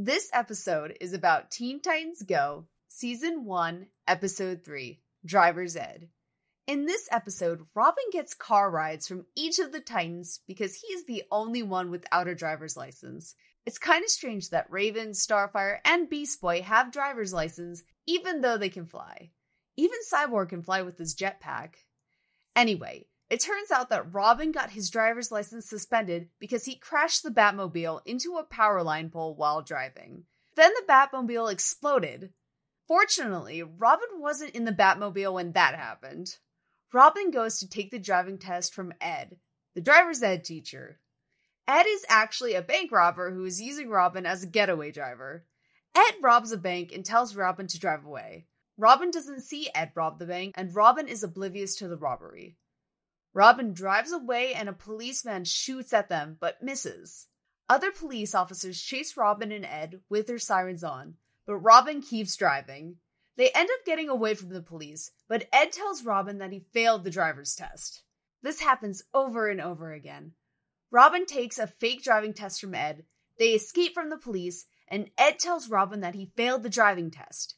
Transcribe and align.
This 0.00 0.30
episode 0.32 0.96
is 1.00 1.12
about 1.12 1.50
Teen 1.50 1.82
Titans 1.82 2.22
Go, 2.22 2.66
Season 2.86 3.44
1, 3.44 3.88
Episode 4.06 4.64
3 4.64 5.00
Driver's 5.24 5.74
Ed. 5.74 6.08
In 6.68 6.86
this 6.86 7.08
episode, 7.10 7.62
Robin 7.74 8.04
gets 8.12 8.32
car 8.32 8.70
rides 8.70 9.08
from 9.08 9.26
each 9.34 9.58
of 9.58 9.72
the 9.72 9.80
Titans 9.80 10.38
because 10.46 10.76
he 10.76 10.86
is 10.92 11.04
the 11.06 11.24
only 11.32 11.64
one 11.64 11.90
without 11.90 12.28
a 12.28 12.36
driver's 12.36 12.76
license. 12.76 13.34
It's 13.66 13.80
kind 13.80 14.04
of 14.04 14.10
strange 14.10 14.50
that 14.50 14.70
Raven, 14.70 15.14
Starfire, 15.14 15.78
and 15.84 16.08
Beast 16.08 16.40
Boy 16.40 16.62
have 16.62 16.92
driver's 16.92 17.32
license 17.32 17.82
even 18.06 18.40
though 18.40 18.56
they 18.56 18.68
can 18.68 18.86
fly. 18.86 19.32
Even 19.76 19.98
Cyborg 20.12 20.50
can 20.50 20.62
fly 20.62 20.82
with 20.82 20.96
his 20.96 21.16
jetpack. 21.16 21.70
Anyway, 22.54 23.06
it 23.30 23.40
turns 23.40 23.70
out 23.70 23.90
that 23.90 24.14
Robin 24.14 24.52
got 24.52 24.70
his 24.70 24.90
driver's 24.90 25.30
license 25.30 25.68
suspended 25.68 26.28
because 26.38 26.64
he 26.64 26.76
crashed 26.76 27.22
the 27.22 27.30
Batmobile 27.30 28.00
into 28.06 28.36
a 28.36 28.44
power 28.44 28.82
line 28.82 29.10
pole 29.10 29.34
while 29.34 29.62
driving. 29.62 30.24
Then 30.56 30.72
the 30.74 30.92
Batmobile 30.92 31.52
exploded. 31.52 32.32
Fortunately, 32.86 33.62
Robin 33.62 34.08
wasn't 34.14 34.54
in 34.54 34.64
the 34.64 34.72
Batmobile 34.72 35.34
when 35.34 35.52
that 35.52 35.74
happened. 35.74 36.36
Robin 36.92 37.30
goes 37.30 37.58
to 37.58 37.68
take 37.68 37.90
the 37.90 37.98
driving 37.98 38.38
test 38.38 38.74
from 38.74 38.94
Ed, 38.98 39.36
the 39.74 39.82
driver's 39.82 40.22
ed 40.22 40.42
teacher. 40.42 40.98
Ed 41.68 41.84
is 41.86 42.06
actually 42.08 42.54
a 42.54 42.62
bank 42.62 42.90
robber 42.90 43.30
who 43.30 43.44
is 43.44 43.60
using 43.60 43.90
Robin 43.90 44.24
as 44.24 44.42
a 44.42 44.46
getaway 44.46 44.90
driver. 44.90 45.44
Ed 45.94 46.14
robs 46.22 46.50
a 46.50 46.56
bank 46.56 46.92
and 46.92 47.04
tells 47.04 47.36
Robin 47.36 47.66
to 47.66 47.78
drive 47.78 48.06
away. 48.06 48.46
Robin 48.78 49.10
doesn't 49.10 49.42
see 49.42 49.68
Ed 49.74 49.92
rob 49.94 50.18
the 50.18 50.24
bank, 50.24 50.54
and 50.56 50.74
Robin 50.74 51.08
is 51.08 51.22
oblivious 51.22 51.76
to 51.76 51.88
the 51.88 51.98
robbery. 51.98 52.56
Robin 53.34 53.72
drives 53.72 54.12
away 54.12 54.54
and 54.54 54.68
a 54.68 54.72
policeman 54.72 55.44
shoots 55.44 55.92
at 55.92 56.08
them 56.08 56.36
but 56.40 56.62
misses. 56.62 57.26
Other 57.68 57.92
police 57.92 58.34
officers 58.34 58.80
chase 58.80 59.16
Robin 59.16 59.52
and 59.52 59.64
Ed 59.64 60.00
with 60.08 60.26
their 60.26 60.38
sirens 60.38 60.82
on, 60.82 61.14
but 61.46 61.56
Robin 61.56 62.00
keeps 62.00 62.36
driving. 62.36 62.96
They 63.36 63.50
end 63.50 63.68
up 63.70 63.86
getting 63.86 64.08
away 64.08 64.34
from 64.34 64.48
the 64.48 64.62
police, 64.62 65.10
but 65.28 65.46
Ed 65.52 65.72
tells 65.72 66.04
Robin 66.04 66.38
that 66.38 66.52
he 66.52 66.64
failed 66.72 67.04
the 67.04 67.10
driver's 67.10 67.54
test. 67.54 68.02
This 68.42 68.60
happens 68.60 69.02
over 69.12 69.48
and 69.48 69.60
over 69.60 69.92
again. 69.92 70.32
Robin 70.90 71.26
takes 71.26 71.58
a 71.58 71.66
fake 71.66 72.02
driving 72.02 72.32
test 72.32 72.60
from 72.60 72.74
Ed, 72.74 73.04
they 73.38 73.50
escape 73.50 73.94
from 73.94 74.10
the 74.10 74.16
police, 74.16 74.66
and 74.88 75.10
Ed 75.16 75.38
tells 75.38 75.68
Robin 75.68 76.00
that 76.00 76.14
he 76.14 76.32
failed 76.36 76.62
the 76.62 76.70
driving 76.70 77.10
test. 77.10 77.54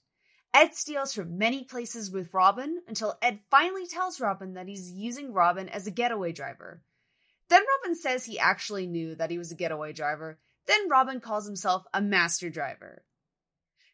Ed 0.52 0.74
steals 0.74 1.12
from 1.12 1.38
many 1.38 1.64
places 1.64 2.10
with 2.10 2.34
Robin 2.34 2.82
until 2.88 3.16
Ed 3.22 3.40
finally 3.50 3.86
tells 3.86 4.20
Robin 4.20 4.54
that 4.54 4.66
he's 4.66 4.90
using 4.90 5.32
Robin 5.32 5.68
as 5.68 5.86
a 5.86 5.92
getaway 5.92 6.32
driver. 6.32 6.82
Then 7.48 7.62
Robin 7.78 7.96
says 7.96 8.24
he 8.24 8.38
actually 8.38 8.86
knew 8.86 9.14
that 9.14 9.30
he 9.30 9.38
was 9.38 9.52
a 9.52 9.56
getaway 9.56 9.92
driver. 9.92 10.38
Then 10.66 10.88
Robin 10.88 11.20
calls 11.20 11.46
himself 11.46 11.84
a 11.94 12.00
master 12.00 12.50
driver. 12.50 13.04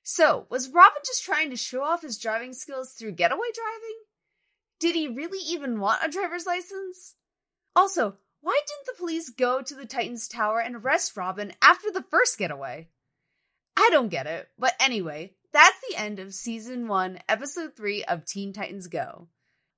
So, 0.02 0.46
was 0.50 0.70
Robin 0.70 1.02
just 1.04 1.24
trying 1.24 1.50
to 1.50 1.56
show 1.56 1.82
off 1.82 2.02
his 2.02 2.18
driving 2.18 2.52
skills 2.52 2.92
through 2.92 3.12
getaway 3.12 3.48
driving? 3.54 3.96
Did 4.78 4.94
he 4.94 5.08
really 5.08 5.44
even 5.48 5.80
want 5.80 6.04
a 6.04 6.08
driver's 6.08 6.46
license? 6.46 7.16
Also, 7.74 8.16
why 8.40 8.60
didn't 8.66 8.86
the 8.86 8.98
police 8.98 9.30
go 9.30 9.62
to 9.62 9.74
the 9.74 9.86
Titans 9.86 10.28
Tower 10.28 10.60
and 10.60 10.76
arrest 10.76 11.16
Robin 11.16 11.52
after 11.60 11.90
the 11.90 12.04
first 12.10 12.38
getaway? 12.38 12.88
I 13.76 13.90
don't 13.92 14.08
get 14.08 14.26
it, 14.26 14.48
but 14.58 14.74
anyway, 14.80 15.34
that's 15.52 15.78
the 15.88 15.96
end 15.96 16.18
of 16.18 16.32
season 16.34 16.88
one, 16.88 17.18
episode 17.28 17.76
three 17.76 18.04
of 18.04 18.24
Teen 18.24 18.52
Titans 18.52 18.88
Go. 18.88 19.28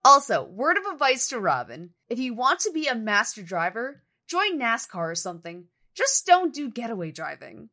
Also, 0.04 0.44
word 0.44 0.76
of 0.78 0.84
advice 0.92 1.28
to 1.28 1.40
Robin 1.40 1.90
if 2.08 2.18
you 2.18 2.32
want 2.34 2.60
to 2.60 2.72
be 2.72 2.86
a 2.86 2.94
master 2.94 3.42
driver, 3.42 4.02
join 4.28 4.58
NASCAR 4.58 5.10
or 5.10 5.14
something. 5.14 5.64
Just 5.94 6.26
don't 6.26 6.54
do 6.54 6.70
getaway 6.70 7.10
driving. 7.10 7.70